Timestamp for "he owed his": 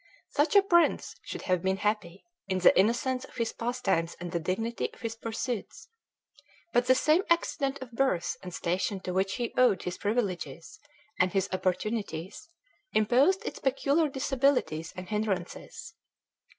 9.35-9.99